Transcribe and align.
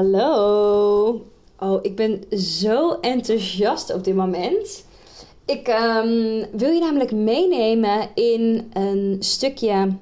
Hallo. 0.00 1.26
Oh, 1.58 1.78
ik 1.82 1.96
ben 1.96 2.24
zo 2.38 2.90
enthousiast 3.00 3.94
op 3.94 4.04
dit 4.04 4.14
moment. 4.14 4.84
Ik 5.46 5.68
ehm, 5.68 6.44
wil 6.52 6.70
je 6.70 6.80
namelijk 6.80 7.12
meenemen 7.12 8.08
in 8.14 8.70
een 8.72 9.16
stukje. 9.18 9.96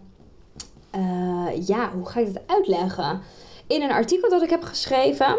eh, 0.91 1.66
ja, 1.66 1.93
hoe 1.93 2.07
ga 2.07 2.21
ik 2.21 2.27
het 2.27 2.41
uitleggen? 2.47 3.21
In 3.66 3.83
een 3.83 3.91
artikel 3.93 4.30
dat 4.30 4.43
ik 4.43 4.51
heb 4.51 4.62
geschreven. 4.62 5.37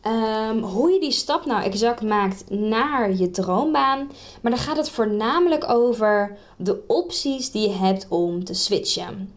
ehm, 0.00 0.58
hoe 0.58 0.90
je 0.90 1.00
die 1.00 1.10
stap 1.12 1.44
nou 1.46 1.62
exact 1.62 2.02
maakt 2.02 2.50
naar 2.50 3.14
je 3.16 3.30
droombaan. 3.30 4.10
Maar 4.42 4.52
dan 4.52 4.60
gaat 4.60 4.76
het 4.76 4.90
voornamelijk 4.90 5.70
over 5.70 6.36
de 6.56 6.82
opties 6.86 7.50
die 7.50 7.68
je 7.68 7.74
hebt 7.74 8.06
om 8.08 8.44
te 8.44 8.54
switchen. 8.54 9.32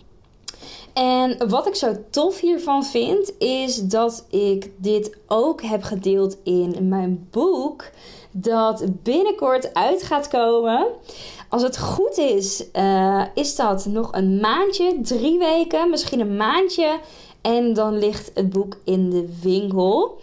En 0.98 1.50
wat 1.50 1.67
ik 1.67 1.76
zo 1.76 1.95
tof 2.09 2.40
hiervan 2.40 2.86
vind, 2.86 3.34
is 3.38 3.76
dat 3.76 4.26
ik 4.30 4.72
dit 4.78 5.17
ook 5.28 5.62
heb 5.62 5.84
gedeeld 5.84 6.38
in 6.44 6.76
mijn 6.88 7.28
boek. 7.31 7.90
Dat 8.31 8.86
binnenkort 9.03 9.73
uit 9.73 10.03
gaat 10.03 10.28
komen. 10.28 10.88
Als 11.50 11.62
het 11.62 11.78
goed 11.78 12.18
is, 12.18 12.72
eh, 12.72 13.23
is 13.34 13.56
dat 13.56 13.86
nog 13.86 14.12
een 14.12 14.40
maandje, 14.40 15.02
drie 15.02 15.40
weken, 15.40 15.90
misschien 15.90 16.20
een 16.20 16.36
maandje. 16.36 17.00
En 17.42 17.73
dan 17.73 17.98
ligt 17.98 18.31
het 18.34 18.50
boek 18.50 18.78
in 18.84 19.09
de 19.09 19.38
winkel. 19.42 20.20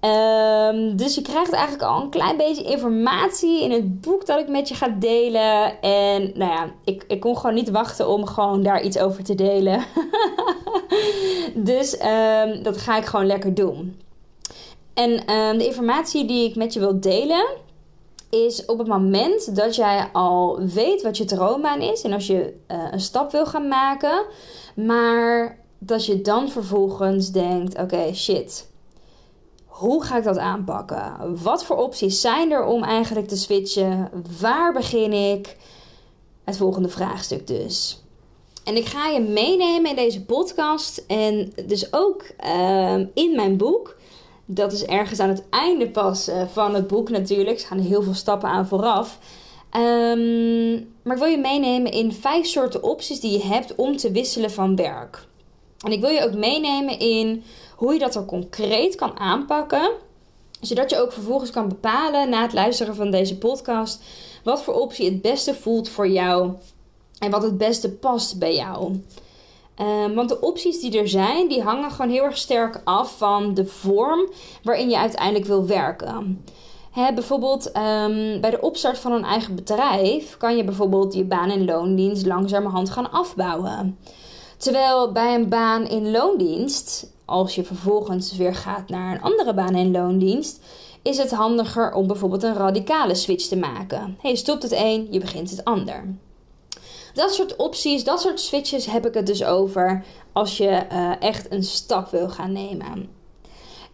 Ehm, 0.00 0.96
dus 0.96 1.14
je 1.14 1.22
krijgt 1.22 1.52
eigenlijk 1.52 1.90
al 1.90 2.02
een 2.02 2.10
klein 2.10 2.36
beetje 2.36 2.62
informatie 2.62 3.62
in 3.62 3.70
het 3.70 4.00
boek 4.00 4.26
dat 4.26 4.40
ik 4.40 4.48
met 4.48 4.68
je 4.68 4.74
ga 4.74 4.88
delen. 4.88 5.80
En 5.80 6.32
nou 6.34 6.52
ja, 6.52 6.70
ik, 6.84 7.04
ik 7.08 7.20
kon 7.20 7.36
gewoon 7.36 7.54
niet 7.54 7.70
wachten 7.70 8.08
om 8.08 8.26
gewoon 8.26 8.62
daar 8.62 8.82
iets 8.82 8.98
over 8.98 9.24
te 9.24 9.34
delen. 9.34 9.84
dus 11.54 11.96
ehm, 11.96 12.62
dat 12.62 12.76
ga 12.76 12.96
ik 12.96 13.04
gewoon 13.04 13.26
lekker 13.26 13.54
doen. 13.54 14.00
En 14.94 15.26
ehm, 15.26 15.58
de 15.58 15.66
informatie 15.66 16.24
die 16.24 16.48
ik 16.48 16.56
met 16.56 16.72
je 16.72 16.80
wil 16.80 17.00
delen 17.00 17.46
is 18.30 18.64
op 18.64 18.78
het 18.78 18.88
moment 18.88 19.56
dat 19.56 19.76
jij 19.76 20.08
al 20.12 20.60
weet 20.60 21.02
wat 21.02 21.16
je 21.16 21.24
droombaan 21.24 21.80
is 21.80 22.02
en 22.02 22.12
als 22.12 22.26
je 22.26 22.54
eh, 22.66 22.84
een 22.90 23.00
stap 23.00 23.32
wil 23.32 23.46
gaan 23.46 23.68
maken, 23.68 24.24
maar 24.74 25.58
dat 25.78 26.06
je 26.06 26.20
dan 26.20 26.48
vervolgens 26.48 27.30
denkt: 27.30 27.78
oké, 27.78 28.14
shit 28.14 28.69
hoe 29.80 30.04
ga 30.04 30.16
ik 30.16 30.24
dat 30.24 30.38
aanpakken? 30.38 31.14
Wat 31.42 31.64
voor 31.64 31.76
opties 31.76 32.20
zijn 32.20 32.50
er 32.50 32.64
om 32.64 32.82
eigenlijk 32.82 33.28
te 33.28 33.36
switchen? 33.36 34.10
Waar 34.40 34.72
begin 34.72 35.12
ik? 35.12 35.56
Het 36.44 36.56
volgende 36.56 36.88
vraagstuk 36.88 37.46
dus. 37.46 38.02
En 38.64 38.76
ik 38.76 38.86
ga 38.86 39.08
je 39.08 39.20
meenemen 39.20 39.90
in 39.90 39.96
deze 39.96 40.24
podcast 40.24 41.04
en 41.06 41.52
dus 41.66 41.92
ook 41.92 42.24
uh, 42.44 42.94
in 43.14 43.36
mijn 43.36 43.56
boek. 43.56 43.96
Dat 44.44 44.72
is 44.72 44.84
ergens 44.84 45.20
aan 45.20 45.28
het 45.28 45.48
einde 45.50 45.90
pas 45.90 46.28
uh, 46.28 46.42
van 46.52 46.74
het 46.74 46.86
boek 46.86 47.10
natuurlijk. 47.10 47.60
Er 47.60 47.66
gaan 47.66 47.78
heel 47.78 48.02
veel 48.02 48.14
stappen 48.14 48.48
aan 48.48 48.66
vooraf. 48.66 49.18
Um, 49.76 50.94
maar 51.02 51.14
ik 51.14 51.22
wil 51.22 51.30
je 51.30 51.38
meenemen 51.38 51.92
in 51.92 52.12
vijf 52.12 52.46
soorten 52.46 52.82
opties 52.82 53.20
die 53.20 53.32
je 53.32 53.44
hebt 53.44 53.74
om 53.74 53.96
te 53.96 54.10
wisselen 54.10 54.50
van 54.50 54.76
werk. 54.76 55.26
En 55.84 55.92
ik 55.92 56.00
wil 56.00 56.10
je 56.10 56.24
ook 56.24 56.34
meenemen 56.34 56.98
in 56.98 57.42
hoe 57.80 57.92
je 57.92 57.98
dat 57.98 58.12
dan 58.12 58.24
concreet 58.24 58.94
kan 58.94 59.18
aanpakken. 59.18 59.90
Zodat 60.60 60.90
je 60.90 61.00
ook 61.00 61.12
vervolgens 61.12 61.50
kan 61.50 61.68
bepalen 61.68 62.28
na 62.28 62.42
het 62.42 62.52
luisteren 62.52 62.94
van 62.94 63.10
deze 63.10 63.38
podcast 63.38 64.02
wat 64.44 64.62
voor 64.62 64.74
optie 64.74 65.04
het 65.04 65.22
beste 65.22 65.54
voelt 65.54 65.88
voor 65.88 66.08
jou 66.08 66.52
en 67.18 67.30
wat 67.30 67.42
het 67.42 67.58
beste 67.58 67.92
past 67.92 68.38
bij 68.38 68.54
jou. 68.54 69.00
Um, 69.80 70.14
want 70.14 70.28
de 70.28 70.40
opties 70.40 70.80
die 70.80 70.98
er 70.98 71.08
zijn, 71.08 71.48
die 71.48 71.62
hangen 71.62 71.90
gewoon 71.90 72.10
heel 72.10 72.24
erg 72.24 72.36
sterk 72.36 72.80
af 72.84 73.16
van 73.18 73.54
de 73.54 73.66
vorm 73.66 74.28
waarin 74.62 74.90
je 74.90 74.98
uiteindelijk 74.98 75.44
wil 75.44 75.66
werken. 75.66 76.44
He, 76.90 77.12
bijvoorbeeld 77.14 77.66
um, 77.66 78.40
bij 78.40 78.50
de 78.50 78.60
opstart 78.60 78.98
van 78.98 79.12
een 79.12 79.24
eigen 79.24 79.54
bedrijf 79.54 80.36
kan 80.36 80.56
je 80.56 80.64
bijvoorbeeld 80.64 81.14
je 81.14 81.24
baan- 81.24 81.50
en 81.50 81.64
loondienst 81.64 82.26
langzamerhand 82.26 82.90
gaan 82.90 83.10
afbouwen. 83.10 83.98
Terwijl 84.56 85.12
bij 85.12 85.34
een 85.34 85.48
baan 85.48 85.86
in 85.86 86.10
loondienst, 86.10 87.18
als 87.30 87.54
je 87.54 87.64
vervolgens 87.64 88.36
weer 88.36 88.54
gaat 88.54 88.88
naar 88.88 89.14
een 89.14 89.22
andere 89.22 89.54
baan 89.54 89.74
in 89.74 89.90
loondienst, 89.90 90.60
is 91.02 91.18
het 91.18 91.30
handiger 91.30 91.92
om 91.92 92.06
bijvoorbeeld 92.06 92.42
een 92.42 92.54
radicale 92.54 93.14
switch 93.14 93.46
te 93.46 93.56
maken. 93.56 94.18
je 94.22 94.36
stopt 94.36 94.62
het 94.62 94.72
een, 94.72 95.08
je 95.10 95.20
begint 95.20 95.50
het 95.50 95.64
ander. 95.64 96.04
Dat 97.14 97.34
soort 97.34 97.56
opties, 97.56 98.04
dat 98.04 98.20
soort 98.20 98.40
switches 98.40 98.86
heb 98.86 99.06
ik 99.06 99.14
het 99.14 99.26
dus 99.26 99.44
over 99.44 100.04
als 100.32 100.56
je 100.56 100.86
uh, 100.92 101.12
echt 101.20 101.52
een 101.52 101.64
stap 101.64 102.10
wil 102.10 102.28
gaan 102.28 102.52
nemen. 102.52 103.18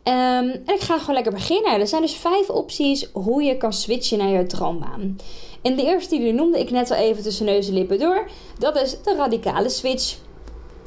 Um, 0.09 0.51
en 0.51 0.75
ik 0.75 0.81
ga 0.81 0.99
gewoon 0.99 1.15
lekker 1.15 1.33
beginnen. 1.33 1.81
Er 1.81 1.87
zijn 1.87 2.03
dus 2.03 2.15
vijf 2.15 2.51
opties 2.51 3.09
hoe 3.13 3.43
je 3.43 3.57
kan 3.57 3.73
switchen 3.73 4.19
naar 4.19 4.29
je 4.29 4.47
droombaan. 4.47 5.17
En 5.63 5.77
de 5.77 5.85
eerste 5.85 6.19
die 6.19 6.33
noemde 6.33 6.59
ik 6.59 6.71
net 6.71 6.91
al 6.91 6.97
even 6.97 7.23
tussen 7.23 7.47
neus 7.47 7.69
en 7.69 7.75
lippen 7.75 7.99
door. 7.99 8.29
Dat 8.59 8.81
is 8.81 9.03
de 9.03 9.15
radicale 9.15 9.69
switch. 9.69 10.17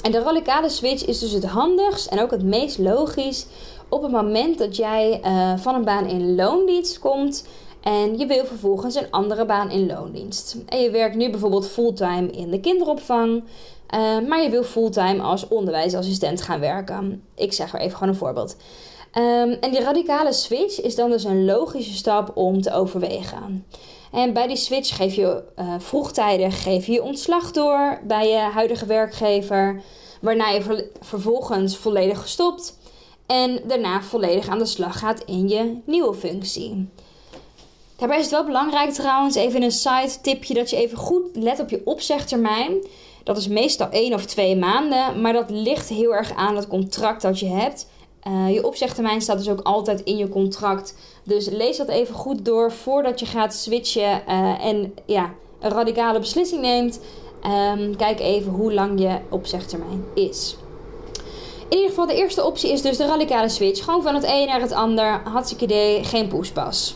En 0.01 0.11
de 0.11 0.19
radicale 0.19 0.69
switch 0.69 1.05
is 1.05 1.19
dus 1.19 1.31
het 1.31 1.45
handigst 1.45 2.07
en 2.07 2.21
ook 2.21 2.31
het 2.31 2.43
meest 2.43 2.77
logisch 2.77 3.45
op 3.89 4.01
het 4.01 4.11
moment 4.11 4.57
dat 4.57 4.75
jij 4.75 5.21
uh, 5.23 5.53
van 5.57 5.75
een 5.75 5.83
baan 5.83 6.05
in 6.05 6.35
loondienst 6.35 6.99
komt 6.99 7.47
en 7.81 8.17
je 8.17 8.25
wil 8.25 8.45
vervolgens 8.45 8.95
een 8.95 9.11
andere 9.11 9.45
baan 9.45 9.71
in 9.71 9.85
loondienst. 9.85 10.57
En 10.65 10.81
je 10.81 10.89
werkt 10.89 11.15
nu 11.15 11.29
bijvoorbeeld 11.29 11.67
fulltime 11.67 12.31
in 12.31 12.49
de 12.49 12.59
kinderopvang, 12.59 13.43
uh, 13.95 14.27
maar 14.27 14.41
je 14.41 14.49
wil 14.49 14.63
fulltime 14.63 15.21
als 15.21 15.47
onderwijsassistent 15.47 16.41
gaan 16.41 16.59
werken. 16.59 17.23
Ik 17.35 17.53
zeg 17.53 17.73
er 17.73 17.79
even 17.79 17.97
gewoon 17.97 18.13
een 18.13 18.19
voorbeeld. 18.19 18.55
Um, 19.13 19.51
en 19.51 19.71
die 19.71 19.81
radicale 19.81 20.33
switch 20.33 20.81
is 20.81 20.95
dan 20.95 21.09
dus 21.09 21.23
een 21.23 21.45
logische 21.45 21.93
stap 21.93 22.37
om 22.37 22.61
te 22.61 22.73
overwegen. 22.73 23.65
En 24.11 24.33
bij 24.33 24.47
die 24.47 24.55
switch 24.55 24.95
geef 24.95 25.13
je 25.13 25.43
uh, 25.59 25.73
vroegtijdig 25.77 26.63
geef 26.63 26.85
je, 26.85 27.03
ontslag 27.03 27.51
door 27.51 27.99
bij 28.03 28.29
je 28.29 28.37
huidige 28.37 28.85
werkgever. 28.85 29.81
Waarna 30.21 30.49
je 30.49 30.61
ver 30.61 30.85
vervolgens 30.99 31.77
volledig 31.77 32.21
gestopt. 32.21 32.77
En 33.25 33.61
daarna 33.67 34.01
volledig 34.01 34.47
aan 34.47 34.57
de 34.57 34.65
slag 34.65 34.99
gaat 34.99 35.23
in 35.25 35.47
je 35.47 35.77
nieuwe 35.85 36.13
functie. 36.13 36.89
Daarbij 37.95 38.17
is 38.17 38.23
het 38.23 38.33
wel 38.33 38.45
belangrijk 38.45 38.91
trouwens, 38.91 39.35
even 39.35 39.61
een 39.61 39.71
side 39.71 40.21
tipje, 40.21 40.53
dat 40.53 40.69
je 40.69 40.75
even 40.75 40.97
goed 40.97 41.23
let 41.33 41.59
op 41.59 41.69
je 41.69 41.81
opzegtermijn. 41.85 42.85
Dat 43.23 43.37
is 43.37 43.47
meestal 43.47 43.89
één 43.89 44.13
of 44.13 44.25
twee 44.25 44.55
maanden, 44.55 45.21
maar 45.21 45.33
dat 45.33 45.49
ligt 45.49 45.89
heel 45.89 46.15
erg 46.15 46.33
aan 46.35 46.55
het 46.55 46.67
contract 46.67 47.21
dat 47.21 47.39
je 47.39 47.47
hebt. 47.47 47.87
Uh, 48.27 48.53
je 48.53 48.65
opzegtermijn 48.65 49.21
staat 49.21 49.37
dus 49.37 49.49
ook 49.49 49.61
altijd 49.61 50.01
in 50.01 50.17
je 50.17 50.29
contract. 50.29 50.95
Dus 51.23 51.49
lees 51.49 51.77
dat 51.77 51.87
even 51.87 52.15
goed 52.15 52.45
door 52.45 52.71
voordat 52.71 53.19
je 53.19 53.25
gaat 53.25 53.53
switchen 53.53 54.21
uh, 54.27 54.65
en 54.65 54.93
ja, 55.05 55.33
een 55.59 55.71
radicale 55.71 56.19
beslissing 56.19 56.61
neemt. 56.61 56.99
Um, 57.75 57.95
kijk 57.95 58.19
even 58.19 58.51
hoe 58.51 58.73
lang 58.73 59.01
je 59.01 59.17
opzegtermijn 59.29 60.03
is. 60.13 60.57
In 61.69 61.75
ieder 61.75 61.89
geval, 61.89 62.07
de 62.07 62.15
eerste 62.15 62.43
optie 62.43 62.71
is 62.71 62.81
dus 62.81 62.97
de 62.97 63.05
radicale 63.05 63.49
switch. 63.49 63.83
Gewoon 63.83 64.01
van 64.01 64.15
het 64.15 64.23
een 64.27 64.45
naar 64.45 64.61
het 64.61 64.71
ander. 64.71 65.21
Hartstikke 65.23 65.63
idee, 65.63 66.03
geen 66.03 66.27
poespas. 66.27 66.95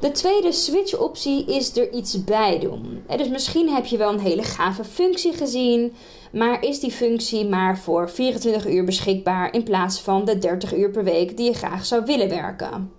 De 0.00 0.10
tweede 0.10 0.52
switch-optie 0.52 1.44
is 1.44 1.76
er 1.76 1.92
iets 1.92 2.24
bij 2.24 2.58
doen. 2.58 3.04
Dus 3.16 3.28
misschien 3.28 3.68
heb 3.68 3.86
je 3.86 3.96
wel 3.96 4.12
een 4.12 4.20
hele 4.20 4.42
gave 4.42 4.84
functie 4.84 5.32
gezien, 5.32 5.94
maar 6.32 6.64
is 6.64 6.80
die 6.80 6.90
functie 6.90 7.48
maar 7.48 7.78
voor 7.78 8.10
24 8.10 8.68
uur 8.68 8.84
beschikbaar 8.84 9.54
in 9.54 9.62
plaats 9.62 10.00
van 10.00 10.24
de 10.24 10.38
30 10.38 10.76
uur 10.76 10.90
per 10.90 11.04
week 11.04 11.36
die 11.36 11.46
je 11.46 11.54
graag 11.54 11.84
zou 11.84 12.04
willen 12.04 12.28
werken. 12.28 12.92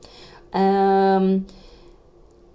Um, 0.53 1.45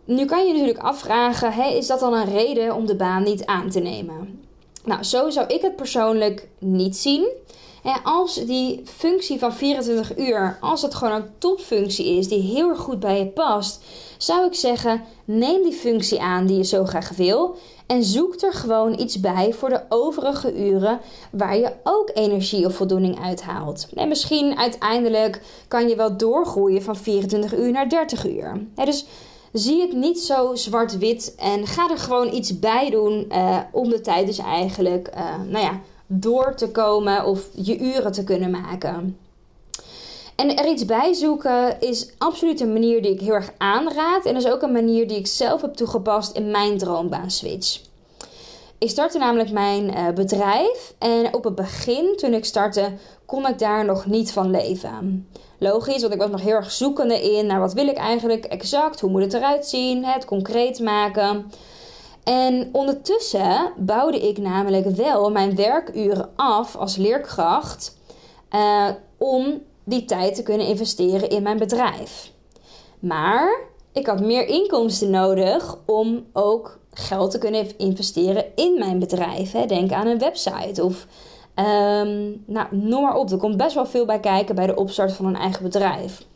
nu 0.05 0.25
kan 0.25 0.47
je 0.47 0.53
natuurlijk 0.53 0.79
afvragen: 0.79 1.53
hey, 1.53 1.77
is 1.77 1.87
dat 1.87 2.01
dan 2.01 2.15
een 2.15 2.31
reden 2.31 2.75
om 2.75 2.87
de 2.87 2.97
baan 2.97 3.23
niet 3.23 3.47
aan 3.47 3.71
te 3.71 3.81
nemen? 3.81 4.41
Nou, 4.85 5.03
zo 5.03 5.31
zou 5.31 5.47
ik 5.47 5.61
het 5.61 5.77
persoonlijk 5.77 6.49
niet 6.59 6.97
zien. 6.97 7.29
En 7.83 8.03
als 8.03 8.35
die 8.35 8.83
functie 8.85 9.39
van 9.39 9.53
24 9.53 10.19
uur, 10.19 10.59
als 10.61 10.83
het 10.83 10.95
gewoon 10.95 11.15
een 11.15 11.31
topfunctie 11.39 12.19
is 12.19 12.29
die 12.29 12.43
heel 12.43 12.69
erg 12.69 12.79
goed 12.79 13.01
bij 13.01 13.19
je 13.19 13.27
past, 13.27 13.85
zou 14.19 14.47
ik 14.47 14.55
zeggen: 14.55 15.03
neem 15.25 15.63
die 15.63 15.73
functie 15.73 16.21
aan 16.21 16.47
die 16.47 16.57
je 16.57 16.65
zo 16.65 16.85
graag 16.85 17.09
wil. 17.09 17.57
En 17.89 18.05
zoek 18.05 18.41
er 18.41 18.53
gewoon 18.53 18.99
iets 19.01 19.21
bij 19.21 19.53
voor 19.53 19.69
de 19.69 19.83
overige 19.89 20.69
uren 20.71 21.01
waar 21.31 21.57
je 21.57 21.73
ook 21.83 22.11
energie 22.15 22.67
of 22.67 22.75
voldoening 22.75 23.21
uithaalt. 23.21 23.89
En 23.95 24.09
misschien 24.09 24.59
uiteindelijk 24.59 25.43
kan 25.69 25.89
je 25.89 25.97
wel 25.97 26.17
doorgroeien 26.17 26.83
van 26.83 26.97
24 26.97 27.57
uur 27.57 27.71
naar 27.71 27.89
30 27.89 28.27
uur. 28.27 28.61
dus 28.75 29.07
zie 29.53 29.81
het 29.81 29.93
niet 29.93 30.21
zo 30.21 30.55
zwart-wit 30.55 31.35
en 31.37 31.67
ga 31.67 31.91
er 31.91 31.99
gewoon 31.99 32.33
iets 32.35 32.59
bij 32.59 32.91
doen 32.91 33.27
uh, 33.33 33.59
om 33.73 33.89
de 33.89 34.01
tijd 34.01 34.27
dus 34.27 34.39
eigenlijk 34.39 35.11
uh, 35.15 35.51
nou 35.51 35.65
ja, 35.65 35.81
door 36.07 36.55
te 36.55 36.71
komen 36.71 37.25
of 37.25 37.49
je 37.55 37.79
uren 37.79 38.13
te 38.13 38.25
kunnen 38.25 38.51
maken. 38.51 39.19
En 40.41 40.57
er 40.57 40.69
iets 40.69 40.85
bij 40.85 41.13
zoeken 41.13 41.81
is 41.81 42.11
absoluut 42.19 42.61
een 42.61 42.73
manier 42.73 43.03
die 43.03 43.13
ik 43.13 43.21
heel 43.21 43.35
erg 43.35 43.53
aanraad. 43.57 44.25
En 44.25 44.37
is 44.37 44.47
ook 44.47 44.63
een 44.63 44.73
manier 44.73 45.09
die 45.09 45.19
ik 45.19 45.27
zelf 45.27 45.61
heb 45.61 45.75
toegepast 45.75 46.37
in 46.37 46.51
mijn 46.51 46.79
droombaan 46.79 47.31
switch. 47.31 47.81
Ik 48.79 48.91
startte 48.91 49.19
namelijk 49.19 49.51
mijn 49.51 49.85
uh, 49.85 50.09
bedrijf 50.09 50.95
en 50.99 51.35
op 51.35 51.45
het 51.45 51.55
begin, 51.55 52.17
toen 52.17 52.35
ik 52.35 52.45
startte, 52.45 52.93
kon 53.27 53.47
ik 53.47 53.59
daar 53.59 53.85
nog 53.85 54.07
niet 54.07 54.33
van 54.33 54.51
leven. 54.51 55.29
Logisch, 55.59 56.01
want 56.01 56.13
ik 56.13 56.21
was 56.21 56.31
nog 56.31 56.41
heel 56.41 56.55
erg 56.55 56.71
zoekende 56.71 57.37
in 57.37 57.47
naar 57.47 57.61
wat 57.61 57.73
wil 57.73 57.87
ik 57.87 57.97
eigenlijk 57.97 58.45
exact, 58.45 59.01
hoe 59.01 59.11
moet 59.11 59.23
het 59.23 59.35
eruit 59.35 59.67
zien, 59.67 60.05
het 60.05 60.25
concreet 60.25 60.81
maken. 60.81 61.51
En 62.25 62.69
ondertussen 62.73 63.73
bouwde 63.77 64.29
ik 64.29 64.39
namelijk 64.39 64.87
wel 64.87 65.31
mijn 65.31 65.57
werkuren 65.57 66.31
af 66.37 66.77
als 66.77 66.97
leerkracht 66.97 67.97
uh, 68.55 68.89
om 69.17 69.63
die 69.89 70.05
tijd 70.05 70.35
te 70.35 70.43
kunnen 70.43 70.67
investeren 70.67 71.29
in 71.29 71.43
mijn 71.43 71.59
bedrijf. 71.59 72.31
Maar 72.99 73.61
ik 73.93 74.07
had 74.07 74.21
meer 74.21 74.47
inkomsten 74.47 75.11
nodig 75.11 75.77
om 75.87 76.27
ook 76.33 76.79
geld 76.93 77.31
te 77.31 77.39
kunnen 77.39 77.79
investeren 77.79 78.45
in 78.55 78.79
mijn 78.79 78.99
bedrijf. 78.99 79.51
Denk 79.51 79.93
aan 79.93 80.07
een 80.07 80.19
website 80.19 80.85
of 80.85 81.07
um, 81.57 82.43
nou, 82.47 82.67
noem 82.71 83.03
maar 83.03 83.17
op. 83.17 83.31
Er 83.31 83.37
komt 83.37 83.57
best 83.57 83.75
wel 83.75 83.87
veel 83.87 84.05
bij 84.05 84.21
kijken 84.21 84.55
bij 84.55 84.67
de 84.67 84.77
opstart 84.77 85.13
van 85.13 85.27
een 85.27 85.37
eigen 85.37 85.63
bedrijf. 85.63 86.27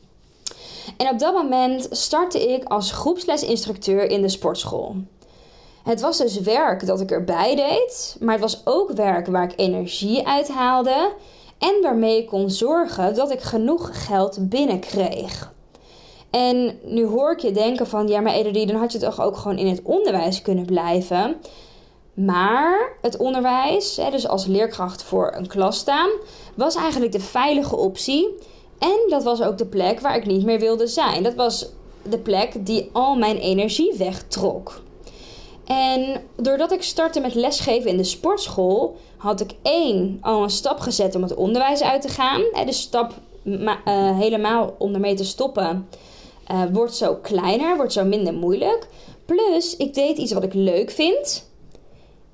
En 0.96 1.08
op 1.08 1.18
dat 1.18 1.34
moment 1.34 1.86
startte 1.90 2.52
ik 2.52 2.64
als 2.64 2.92
groepslesinstructeur 2.92 4.10
in 4.10 4.22
de 4.22 4.28
sportschool. 4.28 4.96
Het 5.82 6.00
was 6.00 6.18
dus 6.18 6.40
werk 6.40 6.86
dat 6.86 7.00
ik 7.00 7.10
erbij 7.10 7.56
deed, 7.56 8.16
maar 8.20 8.32
het 8.32 8.42
was 8.42 8.60
ook 8.64 8.92
werk 8.92 9.26
waar 9.26 9.44
ik 9.44 9.52
energie 9.56 10.26
uit 10.26 10.48
haalde 10.48 11.12
en 11.62 11.82
waarmee 11.82 12.18
ik 12.18 12.26
kon 12.26 12.50
zorgen 12.50 13.14
dat 13.14 13.30
ik 13.30 13.40
genoeg 13.40 14.04
geld 14.06 14.48
binnenkreeg. 14.48 15.52
En 16.30 16.78
nu 16.84 17.06
hoor 17.06 17.32
ik 17.32 17.38
je 17.38 17.52
denken 17.52 17.86
van, 17.86 18.08
ja 18.08 18.20
maar 18.20 18.34
Ederdie, 18.34 18.66
dan 18.66 18.76
had 18.76 18.92
je 18.92 18.98
toch 18.98 19.20
ook 19.20 19.36
gewoon 19.36 19.58
in 19.58 19.66
het 19.66 19.80
onderwijs 19.82 20.42
kunnen 20.42 20.64
blijven. 20.64 21.36
Maar 22.14 22.96
het 23.00 23.16
onderwijs, 23.16 23.94
dus 24.10 24.28
als 24.28 24.46
leerkracht 24.46 25.02
voor 25.02 25.32
een 25.36 25.46
klas 25.46 25.78
staan, 25.78 26.10
was 26.54 26.74
eigenlijk 26.74 27.12
de 27.12 27.20
veilige 27.20 27.76
optie. 27.76 28.28
En 28.78 28.98
dat 29.08 29.22
was 29.22 29.42
ook 29.42 29.58
de 29.58 29.66
plek 29.66 30.00
waar 30.00 30.16
ik 30.16 30.26
niet 30.26 30.44
meer 30.44 30.58
wilde 30.58 30.86
zijn. 30.86 31.22
Dat 31.22 31.34
was 31.34 31.68
de 32.02 32.18
plek 32.18 32.66
die 32.66 32.90
al 32.92 33.14
mijn 33.14 33.36
energie 33.36 33.94
wegtrok. 33.98 34.80
En 35.72 36.22
doordat 36.36 36.72
ik 36.72 36.82
startte 36.82 37.20
met 37.20 37.34
lesgeven 37.34 37.90
in 37.90 37.96
de 37.96 38.04
sportschool, 38.04 38.96
had 39.16 39.40
ik 39.40 39.50
één 39.62 40.18
al 40.20 40.42
een 40.42 40.50
stap 40.50 40.80
gezet 40.80 41.14
om 41.14 41.22
het 41.22 41.34
onderwijs 41.34 41.82
uit 41.82 42.02
te 42.02 42.08
gaan. 42.08 42.40
De 42.66 42.72
stap 42.72 43.12
uh, 43.44 43.64
helemaal 44.18 44.74
om 44.78 44.94
ermee 44.94 45.14
te 45.14 45.24
stoppen 45.24 45.88
uh, 46.50 46.62
wordt 46.72 46.94
zo 46.94 47.14
kleiner, 47.14 47.76
wordt 47.76 47.92
zo 47.92 48.04
minder 48.04 48.34
moeilijk. 48.34 48.86
Plus, 49.24 49.76
ik 49.76 49.94
deed 49.94 50.18
iets 50.18 50.32
wat 50.32 50.42
ik 50.42 50.54
leuk 50.54 50.90
vind. 50.90 51.50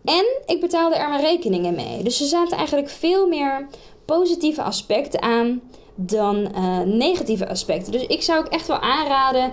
En 0.04 0.24
ik 0.46 0.60
betaalde 0.60 0.96
er 0.96 1.08
mijn 1.08 1.20
rekeningen 1.20 1.74
mee. 1.74 2.02
Dus 2.02 2.20
er 2.20 2.26
zaten 2.26 2.56
eigenlijk 2.56 2.88
veel 2.88 3.28
meer 3.28 3.66
positieve 4.04 4.62
aspecten 4.62 5.22
aan 5.22 5.60
dan 5.94 6.36
uh, 6.36 6.78
negatieve 6.80 7.48
aspecten. 7.48 7.92
Dus 7.92 8.06
ik 8.06 8.22
zou 8.22 8.38
ook 8.38 8.52
echt 8.52 8.66
wel 8.66 8.80
aanraden 8.80 9.52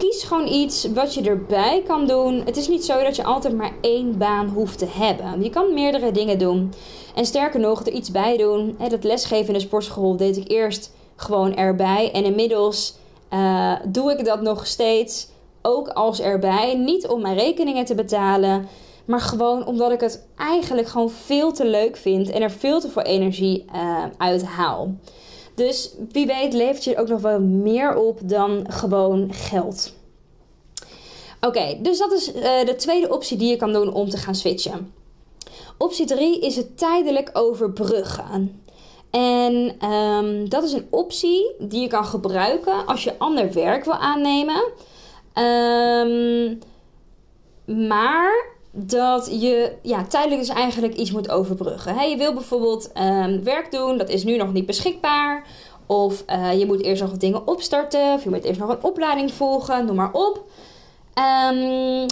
kies 0.00 0.22
gewoon 0.22 0.46
iets 0.46 0.88
wat 0.94 1.14
je 1.14 1.22
erbij 1.22 1.82
kan 1.86 2.06
doen. 2.06 2.42
Het 2.44 2.56
is 2.56 2.68
niet 2.68 2.84
zo 2.84 3.02
dat 3.02 3.16
je 3.16 3.24
altijd 3.24 3.56
maar 3.56 3.72
één 3.80 4.18
baan 4.18 4.48
hoeft 4.48 4.78
te 4.78 4.86
hebben. 4.90 5.42
Je 5.42 5.50
kan 5.50 5.74
meerdere 5.74 6.10
dingen 6.10 6.38
doen. 6.38 6.72
En 7.14 7.26
sterker 7.26 7.60
nog, 7.60 7.86
er 7.86 7.92
iets 7.92 8.10
bij 8.10 8.36
doen. 8.36 8.76
Dat 8.88 9.04
lesgeven 9.04 9.46
in 9.46 9.52
de 9.52 9.60
sportschool 9.60 10.16
deed 10.16 10.36
ik 10.36 10.50
eerst 10.50 10.92
gewoon 11.16 11.56
erbij. 11.56 12.10
En 12.12 12.24
inmiddels 12.24 12.94
uh, 13.32 13.72
doe 13.88 14.12
ik 14.12 14.24
dat 14.24 14.40
nog 14.40 14.66
steeds 14.66 15.28
ook 15.62 15.88
als 15.88 16.20
erbij. 16.20 16.74
Niet 16.74 17.06
om 17.06 17.20
mijn 17.20 17.36
rekeningen 17.36 17.84
te 17.84 17.94
betalen. 17.94 18.68
Maar 19.04 19.20
gewoon 19.20 19.66
omdat 19.66 19.92
ik 19.92 20.00
het 20.00 20.26
eigenlijk 20.36 20.88
gewoon 20.88 21.10
veel 21.10 21.52
te 21.52 21.66
leuk 21.66 21.96
vind. 21.96 22.30
En 22.30 22.42
er 22.42 22.50
veel 22.50 22.80
te 22.80 22.88
veel 22.88 23.02
energie 23.02 23.64
uh, 23.74 24.04
uit 24.18 24.44
haal. 24.44 24.94
Dus 25.66 25.90
wie 26.12 26.26
weet 26.26 26.52
levert 26.52 26.84
je 26.84 26.96
ook 26.96 27.08
nog 27.08 27.20
wel 27.20 27.40
meer 27.40 27.96
op 27.96 28.18
dan 28.22 28.66
gewoon 28.68 29.32
geld. 29.32 29.92
Oké, 31.40 31.78
dus 31.82 31.98
dat 31.98 32.12
is 32.12 32.34
uh, 32.34 32.42
de 32.64 32.74
tweede 32.76 33.12
optie 33.12 33.36
die 33.36 33.48
je 33.48 33.56
kan 33.56 33.72
doen 33.72 33.92
om 33.92 34.08
te 34.08 34.16
gaan 34.16 34.34
switchen. 34.34 34.92
Optie 35.78 36.06
3 36.06 36.40
is 36.40 36.56
het 36.56 36.78
tijdelijk 36.78 37.30
overbruggen. 37.32 38.62
En 39.10 39.86
um, 39.90 40.48
dat 40.48 40.64
is 40.64 40.72
een 40.72 40.86
optie 40.90 41.54
die 41.58 41.80
je 41.80 41.88
kan 41.88 42.04
gebruiken 42.04 42.86
als 42.86 43.04
je 43.04 43.18
ander 43.18 43.52
werk 43.52 43.84
wil 43.84 43.94
aannemen. 43.94 44.62
Um, 45.34 46.58
maar 47.88 48.58
dat 48.70 49.40
je 49.40 49.72
ja, 49.82 50.04
tijdelijk 50.04 50.40
dus 50.40 50.54
eigenlijk 50.54 50.94
iets 50.94 51.12
moet 51.12 51.30
overbruggen. 51.30 51.94
He, 51.94 52.04
je 52.04 52.16
wil 52.16 52.32
bijvoorbeeld 52.32 52.90
um, 52.94 53.44
werk 53.44 53.70
doen, 53.70 53.98
dat 53.98 54.08
is 54.08 54.24
nu 54.24 54.36
nog 54.36 54.52
niet 54.52 54.66
beschikbaar. 54.66 55.46
Of 55.86 56.24
uh, 56.26 56.58
je 56.58 56.66
moet 56.66 56.82
eerst 56.82 57.02
nog 57.02 57.10
wat 57.10 57.20
dingen 57.20 57.46
opstarten. 57.46 58.14
Of 58.14 58.24
je 58.24 58.30
moet 58.30 58.44
eerst 58.44 58.60
nog 58.60 58.68
een 58.68 58.82
opleiding 58.82 59.32
volgen, 59.32 59.86
noem 59.86 59.96
maar 59.96 60.12
op. 60.12 60.44
Um, 61.14 62.06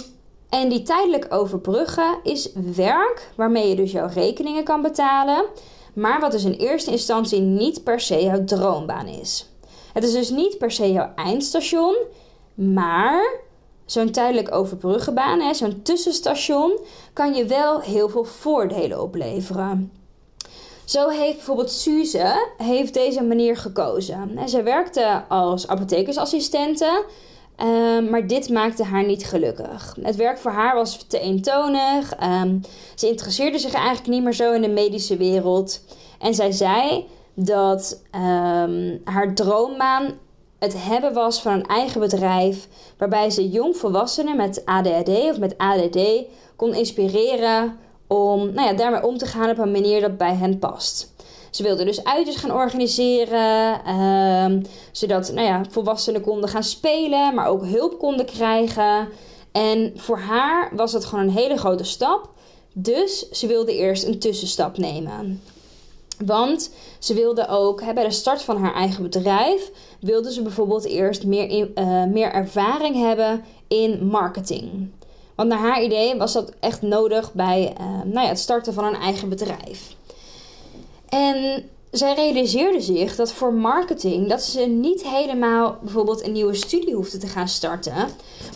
en 0.49 0.69
die 0.69 0.81
tijdelijk 0.81 1.25
overbruggen 1.29 2.19
is 2.23 2.49
werk 2.75 3.31
waarmee 3.35 3.69
je 3.69 3.75
dus 3.75 3.91
jouw 3.91 4.09
rekeningen 4.13 4.63
kan 4.63 4.81
betalen. 4.81 5.45
Maar 5.93 6.19
wat 6.19 6.31
dus 6.31 6.43
in 6.43 6.51
eerste 6.51 6.91
instantie 6.91 7.41
niet 7.41 7.83
per 7.83 7.99
se 7.99 8.23
jouw 8.23 8.43
droombaan 8.43 9.07
is. 9.07 9.49
Het 9.93 10.03
is 10.03 10.11
dus 10.11 10.29
niet 10.29 10.57
per 10.57 10.71
se 10.71 10.91
jouw 10.91 11.11
eindstation, 11.15 11.95
maar 12.53 13.39
zo'n 13.91 14.11
tijdelijk 14.11 14.55
overbruggenbaan, 14.55 15.55
zo'n 15.55 15.81
tussenstation, 15.81 16.79
kan 17.13 17.33
je 17.33 17.45
wel 17.45 17.79
heel 17.79 18.09
veel 18.09 18.23
voordelen 18.23 19.01
opleveren. 19.01 19.91
Zo 20.85 21.07
heeft 21.07 21.35
bijvoorbeeld 21.35 21.71
Suze 21.71 22.47
heeft 22.57 22.93
deze 22.93 23.23
manier 23.23 23.57
gekozen. 23.57 24.37
En 24.37 24.49
zij 24.49 24.63
werkte 24.63 25.23
als 25.27 25.67
apothekersassistente, 25.67 27.05
uh, 27.63 28.09
maar 28.09 28.27
dit 28.27 28.49
maakte 28.49 28.83
haar 28.83 29.05
niet 29.05 29.25
gelukkig. 29.25 29.95
Het 30.01 30.15
werk 30.15 30.37
voor 30.37 30.51
haar 30.51 30.75
was 30.75 31.03
te 31.07 31.19
eentonig. 31.19 32.13
Um, 32.23 32.61
ze 32.95 33.07
interesseerde 33.07 33.57
zich 33.57 33.73
eigenlijk 33.73 34.07
niet 34.07 34.23
meer 34.23 34.33
zo 34.33 34.53
in 34.53 34.61
de 34.61 34.69
medische 34.69 35.17
wereld. 35.17 35.81
En 36.19 36.33
zij 36.33 36.51
zei 36.51 37.05
dat 37.33 38.01
um, 38.15 39.01
haar 39.03 39.33
droombaan 39.33 40.13
het 40.59 40.73
hebben 40.77 41.13
was 41.13 41.41
van 41.41 41.53
een 41.53 41.65
eigen 41.65 41.99
bedrijf 41.99 42.67
waarbij 42.97 43.29
ze 43.29 43.49
jongvolwassenen 43.49 44.37
met 44.37 44.65
ADHD 44.65 45.09
of 45.09 45.39
met 45.39 45.57
ADD 45.57 45.99
kon 46.55 46.73
inspireren 46.73 47.77
om 48.07 48.53
nou 48.53 48.67
ja, 48.67 48.73
daarmee 48.73 49.03
om 49.03 49.17
te 49.17 49.25
gaan 49.25 49.49
op 49.49 49.57
een 49.57 49.71
manier 49.71 50.01
dat 50.01 50.17
bij 50.17 50.35
hen 50.35 50.59
past. 50.59 51.13
Ze 51.49 51.63
wilde 51.63 51.85
dus 51.85 52.03
uitjes 52.03 52.35
gaan 52.35 52.51
organiseren, 52.51 53.89
um, 53.89 54.61
zodat 54.91 55.31
nou 55.33 55.47
ja, 55.47 55.61
volwassenen 55.69 56.21
konden 56.21 56.49
gaan 56.49 56.63
spelen, 56.63 57.35
maar 57.35 57.47
ook 57.47 57.65
hulp 57.65 57.99
konden 57.99 58.25
krijgen. 58.25 59.07
En 59.51 59.93
voor 59.95 60.19
haar 60.19 60.71
was 60.75 60.93
het 60.93 61.05
gewoon 61.05 61.23
een 61.23 61.33
hele 61.33 61.57
grote 61.57 61.83
stap. 61.83 62.29
Dus 62.73 63.29
ze 63.29 63.47
wilde 63.47 63.75
eerst 63.75 64.03
een 64.03 64.19
tussenstap 64.19 64.77
nemen. 64.77 65.41
Want 66.25 66.71
ze 66.99 67.13
wilde 67.13 67.47
ook, 67.47 67.81
hè, 67.81 67.93
bij 67.93 68.03
de 68.03 68.11
start 68.11 68.41
van 68.41 68.57
haar 68.57 68.73
eigen 68.73 69.03
bedrijf, 69.03 69.71
wilde 69.99 70.33
ze 70.33 70.41
bijvoorbeeld 70.41 70.85
eerst 70.85 71.25
meer, 71.25 71.69
uh, 71.75 72.03
meer 72.03 72.31
ervaring 72.31 72.95
hebben 72.95 73.43
in 73.67 74.07
marketing. 74.07 74.89
Want 75.35 75.49
naar 75.49 75.59
haar 75.59 75.83
idee 75.83 76.15
was 76.15 76.33
dat 76.33 76.53
echt 76.59 76.81
nodig 76.81 77.33
bij 77.33 77.75
uh, 77.79 77.85
nou 77.85 78.25
ja, 78.25 78.27
het 78.27 78.39
starten 78.39 78.73
van 78.73 78.83
een 78.83 78.95
eigen 78.95 79.29
bedrijf. 79.29 79.95
En 81.09 81.63
zij 81.91 82.15
realiseerde 82.15 82.81
zich 82.81 83.15
dat 83.15 83.31
voor 83.31 83.53
marketing 83.53 84.29
dat 84.29 84.41
ze 84.41 84.61
niet 84.61 85.07
helemaal 85.07 85.77
bijvoorbeeld 85.81 86.25
een 86.25 86.31
nieuwe 86.31 86.53
studie 86.53 86.95
hoefde 86.95 87.17
te 87.17 87.27
gaan 87.27 87.47
starten, 87.47 88.07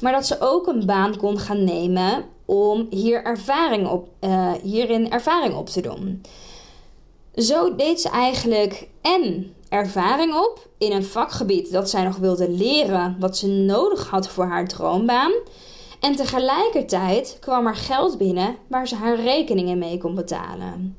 maar 0.01 0.12
dat 0.12 0.27
ze 0.27 0.36
ook 0.39 0.67
een 0.67 0.86
baan 0.86 1.17
kon 1.17 1.39
gaan 1.39 1.63
nemen 1.63 2.25
om 2.46 2.88
hier 2.89 3.24
ervaring 3.24 3.89
op, 3.89 4.08
uh, 4.20 4.51
hierin 4.63 5.12
ervaring 5.12 5.55
op 5.55 5.70
te 5.70 5.82
doen. 5.82 6.22
Zo 7.36 7.75
deed 7.75 8.02
ze 8.02 8.10
eigenlijk 8.10 8.88
en 9.02 9.54
ervaring 9.70 10.34
op 10.36 10.68
in 10.78 10.92
een 10.92 11.04
vakgebied 11.04 11.72
dat 11.72 11.90
zij 11.90 12.04
nog 12.04 12.18
wilde 12.18 12.50
leren, 12.50 13.16
wat 13.20 13.38
ze 13.38 13.48
nodig 13.48 14.10
had 14.10 14.28
voor 14.28 14.46
haar 14.46 14.68
droombaan. 14.68 15.32
En 16.00 16.16
tegelijkertijd 16.16 17.38
kwam 17.40 17.68
er 17.68 17.75
geld 17.75 18.18
binnen 18.18 18.56
waar 18.68 18.88
ze 18.88 18.96
haar 18.96 19.20
rekeningen 19.20 19.78
mee 19.78 19.98
kon 19.98 20.16
betalen. 20.16 20.98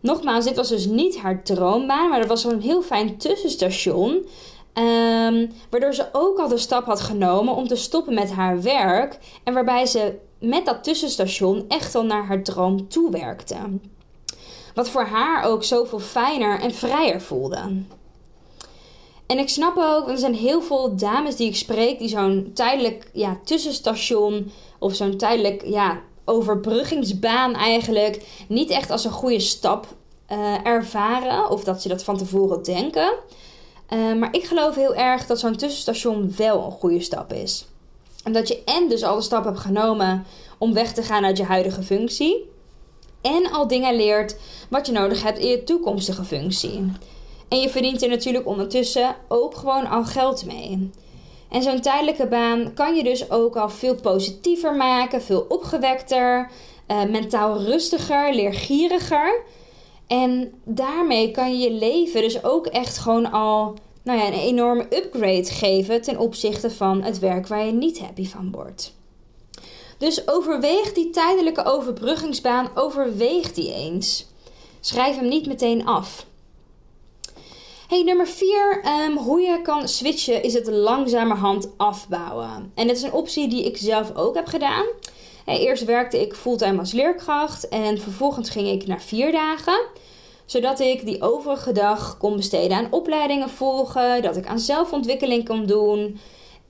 Nogmaals, 0.00 0.44
dit 0.44 0.56
was 0.56 0.68
dus 0.68 0.86
niet 0.86 1.18
haar 1.18 1.42
droombaan, 1.42 2.08
maar 2.08 2.20
er 2.20 2.26
was 2.26 2.44
een 2.44 2.60
heel 2.60 2.82
fijn 2.82 3.16
tussenstation. 3.16 4.26
Um, 4.74 5.52
waardoor 5.70 5.94
ze 5.94 6.08
ook 6.12 6.38
al 6.38 6.48
de 6.48 6.58
stap 6.58 6.84
had 6.84 7.00
genomen 7.00 7.54
om 7.54 7.66
te 7.66 7.76
stoppen 7.76 8.14
met 8.14 8.30
haar 8.30 8.62
werk. 8.62 9.18
En 9.44 9.54
waarbij 9.54 9.86
ze 9.86 10.18
met 10.40 10.66
dat 10.66 10.84
tussenstation 10.84 11.64
echt 11.68 11.94
al 11.94 12.04
naar 12.04 12.26
haar 12.26 12.42
droom 12.42 12.88
toewerkte. 12.88 13.56
Wat 14.74 14.88
voor 14.88 15.04
haar 15.04 15.44
ook 15.44 15.64
zoveel 15.64 15.98
fijner 15.98 16.60
en 16.60 16.74
vrijer 16.74 17.20
voelde. 17.20 17.82
En 19.26 19.38
ik 19.38 19.48
snap 19.48 19.76
ook, 19.76 20.08
er 20.08 20.18
zijn 20.18 20.34
heel 20.34 20.62
veel 20.62 20.96
dames 20.96 21.36
die 21.36 21.48
ik 21.48 21.56
spreek 21.56 21.98
die 21.98 22.08
zo'n 22.08 22.50
tijdelijk 22.54 23.10
ja, 23.12 23.38
tussenstation 23.44 24.50
of 24.78 24.94
zo'n 24.94 25.16
tijdelijk 25.16 25.62
ja, 25.66 26.00
overbruggingsbaan 26.24 27.54
eigenlijk 27.54 28.44
niet 28.48 28.70
echt 28.70 28.90
als 28.90 29.04
een 29.04 29.10
goede 29.10 29.40
stap 29.40 29.86
uh, 30.32 30.66
ervaren 30.66 31.50
of 31.50 31.64
dat 31.64 31.82
ze 31.82 31.88
dat 31.88 32.04
van 32.04 32.16
tevoren 32.16 32.62
denken. 32.62 33.12
Uh, 33.92 34.14
maar 34.14 34.34
ik 34.34 34.44
geloof 34.44 34.74
heel 34.74 34.94
erg 34.94 35.26
dat 35.26 35.38
zo'n 35.38 35.56
tussenstation 35.56 36.34
wel 36.36 36.64
een 36.64 36.70
goede 36.70 37.00
stap 37.00 37.32
is. 37.32 37.66
En 38.24 38.32
dat 38.32 38.48
je 38.48 38.62
en 38.64 38.88
dus 38.88 39.02
al 39.02 39.16
de 39.16 39.22
stap 39.22 39.44
hebt 39.44 39.58
genomen 39.58 40.26
om 40.58 40.72
weg 40.72 40.92
te 40.92 41.02
gaan 41.02 41.24
uit 41.24 41.36
je 41.36 41.44
huidige 41.44 41.82
functie. 41.82 42.50
En 43.22 43.50
al 43.50 43.66
dingen 43.66 43.96
leert 43.96 44.36
wat 44.70 44.86
je 44.86 44.92
nodig 44.92 45.22
hebt 45.22 45.38
in 45.38 45.48
je 45.48 45.64
toekomstige 45.64 46.24
functie. 46.24 46.92
En 47.48 47.60
je 47.60 47.68
verdient 47.68 48.02
er 48.02 48.08
natuurlijk 48.08 48.46
ondertussen 48.46 49.16
ook 49.28 49.54
gewoon 49.56 49.86
al 49.88 50.04
geld 50.04 50.44
mee. 50.46 50.90
En 51.48 51.62
zo'n 51.62 51.80
tijdelijke 51.80 52.26
baan 52.26 52.74
kan 52.74 52.94
je 52.94 53.02
dus 53.02 53.30
ook 53.30 53.56
al 53.56 53.68
veel 53.68 53.94
positiever 53.94 54.74
maken, 54.74 55.22
veel 55.22 55.46
opgewekter, 55.48 56.50
uh, 56.88 57.04
mentaal 57.04 57.62
rustiger, 57.62 58.34
leergieriger. 58.34 59.42
En 60.06 60.52
daarmee 60.64 61.30
kan 61.30 61.58
je 61.58 61.70
je 61.70 61.78
leven 61.78 62.22
dus 62.22 62.44
ook 62.44 62.66
echt 62.66 62.98
gewoon 62.98 63.30
al 63.30 63.74
nou 64.02 64.18
ja, 64.18 64.26
een 64.26 64.32
enorme 64.32 64.82
upgrade 64.82 65.44
geven 65.44 66.02
ten 66.02 66.18
opzichte 66.18 66.70
van 66.70 67.02
het 67.02 67.18
werk 67.18 67.46
waar 67.46 67.66
je 67.66 67.72
niet 67.72 68.00
happy 68.00 68.26
van 68.26 68.50
wordt. 68.50 68.94
Dus 70.02 70.28
overweeg 70.28 70.92
die 70.92 71.10
tijdelijke 71.10 71.64
overbruggingsbaan, 71.64 72.70
overweeg 72.74 73.52
die 73.52 73.74
eens. 73.74 74.26
Schrijf 74.80 75.16
hem 75.16 75.28
niet 75.28 75.46
meteen 75.46 75.86
af. 75.86 76.26
Hey, 77.88 78.02
nummer 78.02 78.26
4. 78.26 78.80
Ehm, 78.82 79.16
hoe 79.16 79.40
je 79.40 79.62
kan 79.62 79.88
switchen 79.88 80.42
is 80.42 80.54
het 80.54 80.66
langzamerhand 80.66 81.68
afbouwen. 81.76 82.72
En 82.74 82.86
dit 82.86 82.96
is 82.96 83.02
een 83.02 83.12
optie 83.12 83.48
die 83.48 83.64
ik 83.64 83.76
zelf 83.76 84.16
ook 84.16 84.34
heb 84.34 84.46
gedaan. 84.46 84.84
eerst 85.46 85.84
werkte 85.84 86.20
ik 86.20 86.34
fulltime 86.34 86.78
als 86.78 86.92
leerkracht 86.92 87.68
en 87.68 88.00
vervolgens 88.00 88.50
ging 88.50 88.68
ik 88.68 88.86
naar 88.86 89.02
vier 89.02 89.32
dagen. 89.32 89.80
Zodat 90.46 90.80
ik 90.80 91.04
die 91.04 91.22
overige 91.22 91.72
dag 91.72 92.16
kon 92.18 92.36
besteden 92.36 92.76
aan 92.76 92.92
opleidingen 92.92 93.50
volgen, 93.50 94.22
dat 94.22 94.36
ik 94.36 94.46
aan 94.46 94.58
zelfontwikkeling 94.58 95.48
kon 95.48 95.66
doen. 95.66 96.20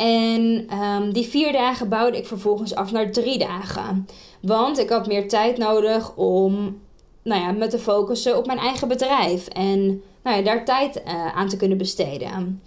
En 0.02 0.66
um, 0.82 1.12
die 1.12 1.26
vier 1.26 1.52
dagen 1.52 1.88
bouwde 1.88 2.16
ik 2.16 2.26
vervolgens 2.26 2.74
af 2.74 2.92
naar 2.92 3.10
drie 3.10 3.38
dagen. 3.38 4.06
Want 4.40 4.78
ik 4.78 4.88
had 4.88 5.06
meer 5.06 5.28
tijd 5.28 5.56
nodig 5.56 6.16
om 6.16 6.80
nou 7.22 7.40
ja, 7.40 7.52
me 7.52 7.66
te 7.66 7.78
focussen 7.78 8.36
op 8.36 8.46
mijn 8.46 8.58
eigen 8.58 8.88
bedrijf. 8.88 9.46
En 9.46 10.02
nou 10.22 10.36
ja, 10.36 10.42
daar 10.42 10.64
tijd 10.64 11.02
uh, 11.06 11.36
aan 11.36 11.48
te 11.48 11.56
kunnen 11.56 11.78
besteden. 11.78 12.62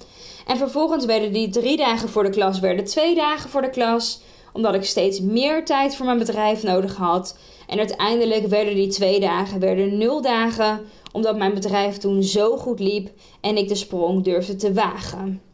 En 0.47 0.57
vervolgens 0.57 1.05
werden 1.05 1.33
die 1.33 1.49
drie 1.49 1.77
dagen 1.77 2.09
voor 2.09 2.23
de 2.23 2.29
klas 2.29 2.59
werden 2.59 2.85
twee 2.85 3.15
dagen 3.15 3.49
voor 3.49 3.61
de 3.61 3.69
klas. 3.69 4.21
Omdat 4.53 4.73
ik 4.73 4.83
steeds 4.83 5.19
meer 5.19 5.65
tijd 5.65 5.95
voor 5.95 6.05
mijn 6.05 6.17
bedrijf 6.17 6.63
nodig 6.63 6.95
had. 6.95 7.37
En 7.67 7.77
uiteindelijk 7.77 8.47
werden 8.47 8.75
die 8.75 8.87
twee 8.87 9.19
dagen 9.19 9.59
werden 9.59 9.97
nul 9.97 10.21
dagen. 10.21 10.81
Omdat 11.11 11.37
mijn 11.37 11.53
bedrijf 11.53 11.97
toen 11.97 12.23
zo 12.23 12.57
goed 12.57 12.79
liep 12.79 13.09
en 13.41 13.57
ik 13.57 13.67
de 13.67 13.75
sprong 13.75 14.23
durfde 14.23 14.55
te 14.55 14.73
wagen. 14.73 15.44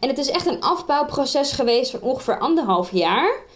En 0.00 0.08
het 0.08 0.18
is 0.18 0.30
echt 0.30 0.46
een 0.46 0.60
afbouwproces 0.60 1.52
geweest 1.52 1.90
van 1.90 2.00
ongeveer 2.00 2.38
anderhalf 2.38 2.92
jaar. 2.92 3.46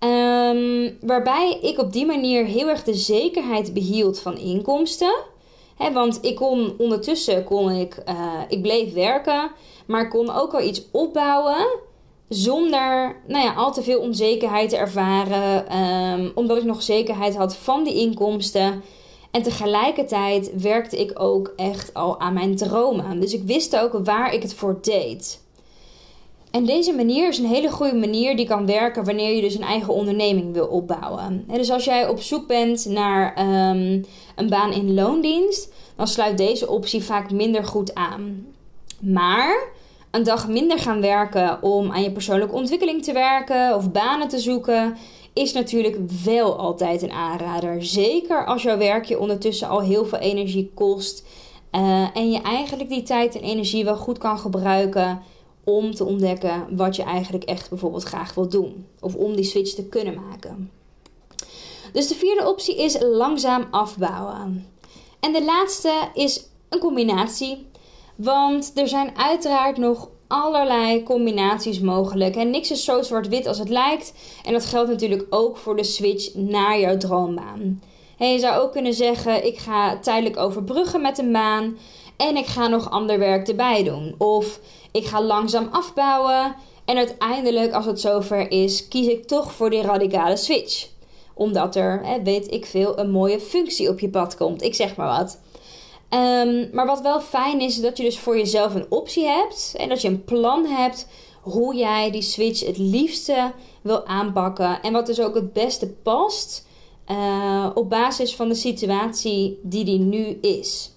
Um, 0.00 0.98
waarbij 1.00 1.58
ik 1.62 1.78
op 1.78 1.92
die 1.92 2.06
manier 2.06 2.44
heel 2.44 2.68
erg 2.68 2.84
de 2.84 2.94
zekerheid 2.94 3.74
behield 3.74 4.20
van 4.20 4.36
inkomsten. 4.36 5.14
Want 5.92 6.18
ik 6.22 6.36
kon 6.36 6.74
ondertussen 6.78 7.44
kon 7.44 7.70
ik, 7.70 8.02
uh, 8.08 8.40
ik 8.48 8.62
bleef 8.62 8.92
werken, 8.92 9.50
maar 9.86 10.08
kon 10.08 10.34
ook 10.34 10.52
wel 10.52 10.60
iets 10.60 10.82
opbouwen 10.90 11.66
zonder 12.28 13.16
nou 13.26 13.44
ja, 13.44 13.54
al 13.54 13.72
te 13.72 13.82
veel 13.82 14.00
onzekerheid 14.00 14.70
te 14.70 14.76
ervaren. 14.76 15.76
Um, 15.78 16.32
omdat 16.34 16.56
ik 16.56 16.64
nog 16.64 16.82
zekerheid 16.82 17.36
had 17.36 17.56
van 17.56 17.84
die 17.84 17.94
inkomsten. 17.94 18.82
En 19.30 19.42
tegelijkertijd 19.42 20.50
werkte 20.60 21.00
ik 21.00 21.20
ook 21.20 21.52
echt 21.56 21.94
al 21.94 22.20
aan 22.20 22.32
mijn 22.32 22.56
dromen. 22.56 23.20
Dus 23.20 23.32
ik 23.34 23.42
wist 23.42 23.76
ook 23.76 24.04
waar 24.04 24.34
ik 24.34 24.42
het 24.42 24.54
voor 24.54 24.78
deed. 24.82 25.40
En 26.52 26.64
deze 26.64 26.92
manier 26.92 27.28
is 27.28 27.38
een 27.38 27.46
hele 27.46 27.70
goede 27.70 27.96
manier 27.96 28.36
die 28.36 28.46
kan 28.46 28.66
werken 28.66 29.04
wanneer 29.04 29.34
je 29.34 29.40
dus 29.40 29.54
een 29.54 29.62
eigen 29.62 29.92
onderneming 29.92 30.52
wil 30.52 30.66
opbouwen. 30.66 31.44
En 31.48 31.58
dus 31.58 31.70
als 31.70 31.84
jij 31.84 32.08
op 32.08 32.20
zoek 32.20 32.46
bent 32.46 32.86
naar 32.86 33.38
um, 33.38 34.04
een 34.36 34.48
baan 34.48 34.72
in 34.72 34.94
loondienst, 34.94 35.72
dan 35.96 36.08
sluit 36.08 36.38
deze 36.38 36.68
optie 36.68 37.02
vaak 37.02 37.30
minder 37.30 37.64
goed 37.64 37.94
aan. 37.94 38.46
Maar 39.00 39.68
een 40.10 40.22
dag 40.22 40.48
minder 40.48 40.78
gaan 40.78 41.00
werken 41.00 41.62
om 41.62 41.90
aan 41.90 42.02
je 42.02 42.12
persoonlijke 42.12 42.54
ontwikkeling 42.54 43.04
te 43.04 43.12
werken 43.12 43.76
of 43.76 43.90
banen 43.90 44.28
te 44.28 44.38
zoeken, 44.38 44.96
is 45.32 45.52
natuurlijk 45.52 45.98
wel 46.24 46.58
altijd 46.58 47.02
een 47.02 47.12
aanrader. 47.12 47.84
Zeker 47.84 48.46
als 48.46 48.62
jouw 48.62 48.78
werk 48.78 49.04
je 49.04 49.18
ondertussen 49.18 49.68
al 49.68 49.80
heel 49.80 50.04
veel 50.04 50.18
energie 50.18 50.70
kost. 50.74 51.24
Uh, 51.72 52.06
en 52.14 52.30
je 52.30 52.40
eigenlijk 52.40 52.88
die 52.88 53.02
tijd 53.02 53.34
en 53.34 53.42
energie 53.42 53.84
wel 53.84 53.96
goed 53.96 54.18
kan 54.18 54.38
gebruiken 54.38 55.22
om 55.64 55.94
te 55.94 56.04
ontdekken 56.04 56.76
wat 56.76 56.96
je 56.96 57.02
eigenlijk 57.02 57.44
echt 57.44 57.68
bijvoorbeeld 57.68 58.02
graag 58.02 58.34
wilt 58.34 58.50
doen. 58.50 58.86
Of 59.00 59.14
om 59.14 59.36
die 59.36 59.44
switch 59.44 59.74
te 59.74 59.84
kunnen 59.84 60.14
maken. 60.14 60.70
Dus 61.92 62.08
de 62.08 62.14
vierde 62.14 62.48
optie 62.48 62.76
is 62.76 63.00
langzaam 63.00 63.66
afbouwen. 63.70 64.66
En 65.20 65.32
de 65.32 65.44
laatste 65.44 65.92
is 66.14 66.46
een 66.68 66.78
combinatie. 66.78 67.66
Want 68.16 68.72
er 68.74 68.88
zijn 68.88 69.18
uiteraard 69.18 69.76
nog 69.76 70.08
allerlei 70.26 71.02
combinaties 71.02 71.80
mogelijk. 71.80 72.36
En 72.36 72.50
niks 72.50 72.70
is 72.70 72.84
zo 72.84 73.02
zwart-wit 73.02 73.46
als 73.46 73.58
het 73.58 73.68
lijkt. 73.68 74.14
En 74.44 74.52
dat 74.52 74.64
geldt 74.64 74.90
natuurlijk 74.90 75.26
ook 75.30 75.56
voor 75.56 75.76
de 75.76 75.84
switch 75.84 76.34
naar 76.34 76.80
jouw 76.80 76.96
droombaan. 76.96 77.82
je 78.18 78.38
zou 78.38 78.60
ook 78.60 78.72
kunnen 78.72 78.94
zeggen: 78.94 79.46
ik 79.46 79.58
ga 79.58 79.98
tijdelijk 79.98 80.36
overbruggen 80.36 81.00
met 81.00 81.18
een 81.18 81.32
baan. 81.32 81.76
En 82.16 82.36
ik 82.36 82.46
ga 82.46 82.68
nog 82.68 82.90
ander 82.90 83.18
werk 83.18 83.48
erbij 83.48 83.82
doen. 83.82 84.14
Of 84.18 84.60
ik 84.92 85.06
ga 85.06 85.22
langzaam 85.22 85.68
afbouwen. 85.70 86.54
En 86.84 86.96
uiteindelijk, 86.96 87.72
als 87.72 87.86
het 87.86 88.00
zover 88.00 88.50
is, 88.50 88.88
kies 88.88 89.06
ik 89.06 89.26
toch 89.26 89.52
voor 89.52 89.70
die 89.70 89.82
radicale 89.82 90.36
switch. 90.36 90.88
Omdat 91.34 91.76
er, 91.76 92.00
hè, 92.06 92.22
weet 92.22 92.52
ik 92.52 92.66
veel, 92.66 92.98
een 92.98 93.10
mooie 93.10 93.40
functie 93.40 93.88
op 93.88 94.00
je 94.00 94.08
pad 94.08 94.36
komt. 94.36 94.62
Ik 94.62 94.74
zeg 94.74 94.96
maar 94.96 95.18
wat. 95.18 95.38
Um, 96.10 96.68
maar 96.72 96.86
wat 96.86 97.00
wel 97.00 97.20
fijn 97.20 97.60
is, 97.60 97.80
dat 97.80 97.96
je 97.96 98.02
dus 98.02 98.18
voor 98.18 98.36
jezelf 98.36 98.74
een 98.74 98.86
optie 98.88 99.24
hebt. 99.24 99.74
En 99.76 99.88
dat 99.88 100.02
je 100.02 100.08
een 100.08 100.24
plan 100.24 100.66
hebt 100.66 101.06
hoe 101.40 101.74
jij 101.74 102.10
die 102.10 102.22
switch 102.22 102.66
het 102.66 102.78
liefste 102.78 103.52
wil 103.82 104.06
aanpakken. 104.06 104.82
En 104.82 104.92
wat 104.92 105.06
dus 105.06 105.20
ook 105.20 105.34
het 105.34 105.52
beste 105.52 105.88
past 105.88 106.66
uh, 107.10 107.70
op 107.74 107.90
basis 107.90 108.34
van 108.34 108.48
de 108.48 108.54
situatie 108.54 109.58
die 109.62 109.84
die 109.84 109.98
nu 109.98 110.38
is. 110.40 110.90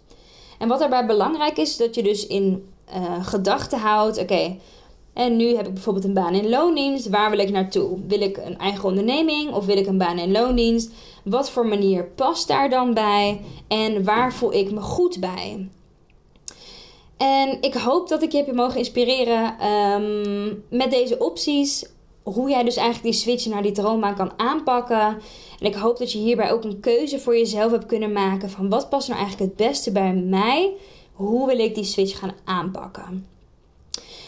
En 0.60 0.68
wat 0.68 0.80
daarbij 0.80 1.06
belangrijk 1.06 1.58
is, 1.58 1.78
dat 1.78 1.96
je 1.96 2.04
dus 2.04 2.28
in 2.28 2.70
uh, 2.90 3.26
gedachten 3.26 3.80
houdt: 3.80 4.18
oké, 4.18 4.56
en 5.14 5.36
nu 5.36 5.56
heb 5.56 5.68
ik 5.68 5.74
bijvoorbeeld 5.74 6.06
een 6.06 6.14
baan 6.14 6.34
in 6.34 6.50
loondienst. 6.50 7.10
Waar 7.10 7.30
wil 7.30 7.40
ik 7.40 7.52
naartoe? 7.52 8.00
Wil 8.08 8.22
ik 8.22 8.38
een 8.38 8.58
eigen 8.58 8.84
onderneming 8.84 9.54
of 9.54 9.66
wil 9.66 9.78
ik 9.78 9.88
een 9.88 9.98
baan 9.98 10.18
in 10.18 10.32
loondienst? 10.32 10.92
Wat 11.24 11.50
voor 11.50 11.68
manier 11.68 12.04
past 12.04 12.48
daar 12.48 12.70
dan 12.70 12.94
bij? 12.94 13.42
En 13.68 14.04
waar 14.04 14.34
voel 14.34 14.54
ik 14.54 14.72
me 14.72 14.82
goed 14.82 15.20
bij? 15.20 15.70
En 17.18 17.58
ik 17.62 17.74
hoop 17.74 18.08
dat 18.08 18.22
ik 18.22 18.32
je 18.32 18.38
heb 18.38 18.56
mogen 18.56 18.78
inspireren 18.78 19.68
um, 19.68 20.64
met 20.70 20.92
deze 20.92 21.18
opties. 21.18 21.86
Hoe 22.24 22.50
jij 22.50 22.64
dus 22.64 22.76
eigenlijk 22.76 23.14
die 23.14 23.22
switch 23.22 23.46
naar 23.46 23.62
die 23.62 23.72
droombaan 23.72 24.16
kan 24.16 24.32
aanpakken. 24.38 25.18
En 25.60 25.66
ik 25.66 25.76
hoop 25.76 25.98
dat 25.98 26.12
je 26.12 26.18
hierbij 26.18 26.52
ook 26.52 26.64
een 26.64 26.80
keuze 26.80 27.20
voor 27.20 27.38
jezelf 27.38 27.72
hebt 27.72 27.86
kunnen 27.86 28.12
maken. 28.12 28.50
Van 28.50 28.70
wat 28.70 28.90
past 28.90 29.08
nou 29.08 29.20
eigenlijk 29.20 29.52
het 29.52 29.68
beste 29.68 29.92
bij 29.92 30.14
mij? 30.14 30.72
Hoe 31.16 31.48
wil 31.48 31.60
ik 31.60 31.76
die 31.76 31.84
switch 31.84 32.20
gaan 32.20 32.36
aanpakken? 32.44 33.28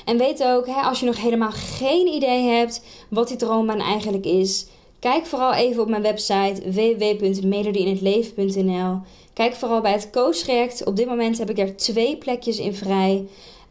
En 0.06 0.18
weet 0.18 0.44
ook, 0.44 0.66
hè, 0.66 0.82
als 0.82 1.00
je 1.00 1.06
nog 1.06 1.22
helemaal 1.22 1.52
geen 1.52 2.08
idee 2.08 2.44
hebt 2.44 2.82
wat 3.10 3.28
die 3.28 3.38
droombaan 3.38 3.80
eigenlijk 3.80 4.26
is, 4.26 4.68
Kijk 5.00 5.26
vooral 5.26 5.54
even 5.54 5.82
op 5.82 5.90
mijn 5.90 6.02
website 6.02 6.72
www.melodieinhetleven.nl. 6.72 9.00
Kijk 9.34 9.56
vooral 9.56 9.82
bij 9.82 9.92
het 9.92 10.10
coachtraject. 10.10 10.86
Op 10.86 10.96
dit 10.96 11.08
moment 11.08 11.38
heb 11.38 11.50
ik 11.50 11.60
er 11.60 11.76
twee 11.76 12.18
plekjes 12.18 12.60
in 12.60 12.74
vrij. 12.74 13.28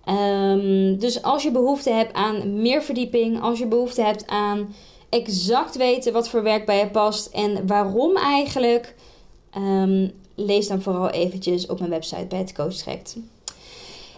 Um, 0.08 0.98
dus 0.98 1.22
als 1.22 1.42
je 1.42 1.50
behoefte 1.50 1.90
hebt 1.90 2.12
aan 2.12 2.62
meer 2.62 2.82
verdieping, 2.82 3.42
als 3.42 3.58
je 3.58 3.66
behoefte 3.66 4.02
hebt 4.02 4.26
aan 4.26 4.74
exact 5.08 5.76
weten 5.76 6.12
wat 6.12 6.28
voor 6.28 6.42
werk 6.42 6.66
bij 6.66 6.78
je 6.78 6.90
past 6.90 7.26
en 7.26 7.66
waarom 7.66 8.16
eigenlijk, 8.16 8.94
um, 9.56 10.12
lees 10.36 10.68
dan 10.68 10.82
vooral 10.82 11.10
eventjes 11.10 11.66
op 11.66 11.78
mijn 11.78 11.90
website 11.90 12.26
bij 12.26 12.38
het 12.38 12.54
coachtraject. 12.54 13.16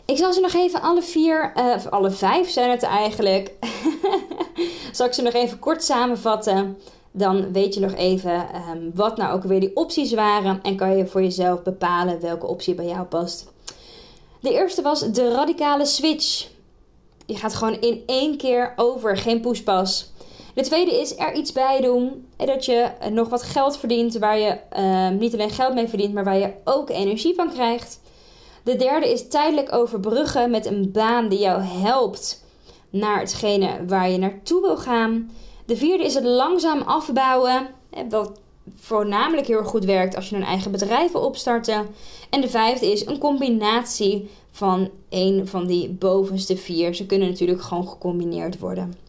Ik 0.04 0.16
zal 0.16 0.32
ze 0.32 0.40
nog 0.40 0.54
even 0.54 0.82
alle 0.82 1.02
vier, 1.02 1.52
uh, 1.56 1.72
of 1.76 1.86
alle 1.86 2.10
vijf 2.10 2.50
zijn 2.50 2.70
het 2.70 2.82
eigenlijk, 2.82 3.52
zal 4.92 5.06
ik 5.06 5.12
ze 5.12 5.22
nog 5.22 5.32
even 5.32 5.58
kort 5.58 5.84
samenvatten. 5.84 6.78
Dan 7.10 7.52
weet 7.52 7.74
je 7.74 7.80
nog 7.80 7.94
even 7.94 8.46
um, 8.70 8.90
wat 8.94 9.16
nou 9.16 9.34
ook 9.34 9.42
weer 9.42 9.60
die 9.60 9.76
opties 9.76 10.12
waren 10.12 10.62
en 10.62 10.76
kan 10.76 10.96
je 10.96 11.06
voor 11.06 11.22
jezelf 11.22 11.62
bepalen 11.62 12.20
welke 12.20 12.46
optie 12.46 12.74
bij 12.74 12.86
jou 12.86 13.04
past. 13.06 13.46
De 14.40 14.52
eerste 14.52 14.82
was 14.82 15.12
de 15.12 15.32
radicale 15.32 15.86
switch. 15.86 16.48
Je 17.26 17.36
gaat 17.36 17.54
gewoon 17.54 17.80
in 17.80 18.02
één 18.06 18.36
keer 18.36 18.72
over, 18.76 19.16
geen 19.16 19.40
poespas. 19.40 20.12
De 20.58 20.64
tweede 20.64 21.00
is 21.00 21.18
er 21.18 21.34
iets 21.34 21.52
bij 21.52 21.80
doen. 21.80 22.26
Dat 22.36 22.64
je 22.64 22.90
nog 23.10 23.28
wat 23.28 23.42
geld 23.42 23.76
verdient 23.76 24.18
waar 24.18 24.38
je 24.38 24.58
uh, 24.78 25.08
niet 25.08 25.32
alleen 25.32 25.50
geld 25.50 25.74
mee 25.74 25.88
verdient, 25.88 26.14
maar 26.14 26.24
waar 26.24 26.38
je 26.38 26.52
ook 26.64 26.90
energie 26.90 27.34
van 27.34 27.50
krijgt. 27.50 28.00
De 28.62 28.76
derde 28.76 29.12
is 29.12 29.28
tijdelijk 29.28 29.72
overbruggen 29.72 30.50
met 30.50 30.66
een 30.66 30.92
baan 30.92 31.28
die 31.28 31.38
jou 31.38 31.62
helpt 31.62 32.44
naar 32.90 33.18
hetgene 33.18 33.84
waar 33.86 34.10
je 34.10 34.18
naartoe 34.18 34.60
wil 34.60 34.76
gaan. 34.76 35.30
De 35.66 35.76
vierde 35.76 36.04
is 36.04 36.14
het 36.14 36.24
langzaam 36.24 36.80
afbouwen. 36.80 37.66
Wat 38.08 38.40
voornamelijk 38.76 39.46
heel 39.46 39.64
goed 39.64 39.84
werkt 39.84 40.16
als 40.16 40.28
je 40.28 40.36
een 40.36 40.42
eigen 40.42 40.70
bedrijf 40.70 41.12
wil 41.12 41.22
opstarten. 41.22 41.86
En 42.30 42.40
de 42.40 42.48
vijfde 42.48 42.92
is 42.92 43.06
een 43.06 43.18
combinatie 43.18 44.30
van 44.50 44.90
een 45.08 45.46
van 45.46 45.66
die 45.66 45.88
bovenste 45.88 46.56
vier. 46.56 46.94
Ze 46.94 47.06
kunnen 47.06 47.28
natuurlijk 47.28 47.62
gewoon 47.62 47.88
gecombineerd 47.88 48.58
worden. 48.58 49.07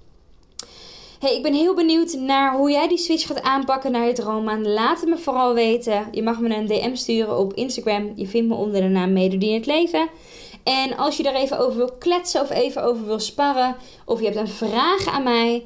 Hey, 1.20 1.36
ik 1.36 1.44
ben 1.44 1.54
heel 1.54 1.76
benieuwd 1.76 2.14
naar 2.14 2.56
hoe 2.56 2.72
jij 2.72 2.88
die 2.88 2.98
switch 2.98 3.28
gaat 3.28 3.42
aanpakken 3.42 3.92
naar 3.92 4.08
je 4.08 4.14
droombaan. 4.14 4.68
Laat 4.68 5.00
het 5.00 5.10
me 5.10 5.18
vooral 5.18 5.54
weten. 5.54 6.08
Je 6.12 6.24
mag 6.24 6.40
me 6.40 6.56
een 6.56 6.68
DM 6.68 6.96
sturen 6.96 7.38
op 7.38 7.54
Instagram. 7.54 8.12
Je 8.16 8.28
vindt 8.28 8.50
me 8.50 8.56
onder 8.56 8.82
de 8.82 8.88
naam 8.88 9.14
Melodie 9.14 9.50
in 9.50 9.56
het 9.56 9.66
Leven. 9.66 10.10
En 10.64 10.98
als 10.98 11.18
je 11.18 11.24
er 11.24 11.36
even 11.36 11.60
over 11.60 11.78
wil 11.78 11.92
kletsen 12.00 12.42
of 12.42 12.50
even 12.50 12.84
over 12.84 13.06
wil 13.06 13.20
sparren, 13.20 13.76
of 14.06 14.20
je 14.20 14.26
hebt 14.26 14.38
een 14.38 14.48
vraag 14.48 15.08
aan 15.08 15.24
mij, 15.24 15.66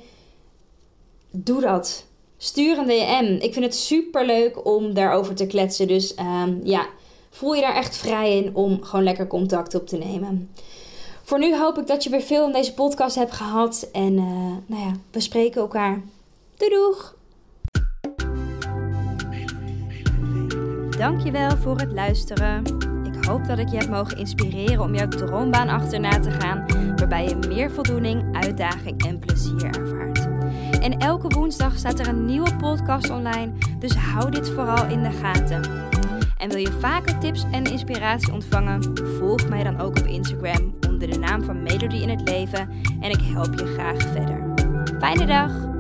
doe 1.32 1.62
dat. 1.62 2.06
Stuur 2.38 2.78
een 2.78 2.88
DM. 2.88 3.44
Ik 3.44 3.54
vind 3.54 3.66
het 3.66 3.76
super 3.76 4.26
leuk 4.26 4.66
om 4.66 4.94
daarover 4.94 5.36
te 5.36 5.48
kletsen. 5.48 5.88
Dus 5.88 6.14
um, 6.18 6.60
ja, 6.64 6.88
voel 7.30 7.54
je 7.54 7.62
daar 7.62 7.76
echt 7.76 7.98
vrij 7.98 8.38
in 8.38 8.56
om 8.56 8.84
gewoon 8.84 9.06
lekker 9.06 9.28
contact 9.28 9.76
op 9.76 9.88
te 9.88 9.98
nemen. 9.98 10.50
Voor 11.26 11.40
nu 11.40 11.58
hoop 11.58 11.78
ik 11.78 11.88
dat 11.88 12.04
je 12.04 12.10
weer 12.10 12.22
veel 12.22 12.46
in 12.46 12.52
deze 12.52 12.74
podcast 12.74 13.16
hebt 13.16 13.32
gehad. 13.32 13.90
En 13.92 14.14
uh, 14.14 14.24
nou 14.66 14.82
ja, 14.82 14.92
we 15.12 15.20
spreken 15.20 15.62
elkaar. 15.62 16.02
Doei 16.58 16.72
doeg! 16.72 17.16
Dankjewel 20.98 21.58
voor 21.58 21.78
het 21.78 21.92
luisteren. 21.92 22.64
Ik 23.04 23.26
hoop 23.26 23.46
dat 23.48 23.58
ik 23.58 23.70
je 23.70 23.78
heb 23.78 23.90
mogen 23.90 24.18
inspireren 24.18 24.82
om 24.82 24.96
jouw 24.96 25.08
droombaan 25.08 25.70
achterna 25.70 26.20
te 26.20 26.32
gaan. 26.32 26.66
Waarbij 26.96 27.28
je 27.28 27.36
meer 27.48 27.72
voldoening, 27.72 28.36
uitdaging 28.36 29.06
en 29.06 29.20
plezier 29.20 29.66
ervaart. 29.66 30.28
En 30.82 30.98
elke 30.98 31.28
woensdag 31.28 31.78
staat 31.78 32.00
er 32.00 32.08
een 32.08 32.26
nieuwe 32.26 32.56
podcast 32.56 33.10
online. 33.10 33.52
Dus 33.80 33.96
hou 33.96 34.32
dit 34.32 34.50
vooral 34.50 34.86
in 34.86 35.04
de 35.04 35.12
gaten. 35.12 35.62
En 36.38 36.50
wil 36.50 36.60
je 36.60 36.78
vaker 36.80 37.20
tips 37.20 37.46
en 37.52 37.64
inspiratie 37.64 38.34
ontvangen? 38.34 39.08
Volg 39.18 39.50
mij 39.50 39.64
dan 39.64 39.80
ook 39.80 40.00
op 40.00 40.06
Instagram 40.06 40.93
de 41.10 41.20
naam 41.20 41.44
van 41.44 41.64
Melody 41.64 41.96
in 41.96 42.10
het 42.10 42.22
Leven 42.30 42.70
en 43.00 43.12
ik 43.12 43.22
help 43.22 43.60
je 43.60 43.66
graag 43.66 44.02
verder. 44.02 44.54
Fijne 45.00 45.26
dag! 45.26 45.73